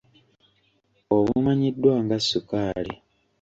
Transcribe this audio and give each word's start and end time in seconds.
Obumanyiddwa 1.15 1.93
nga 2.03 2.17
sukaali. 2.29 2.93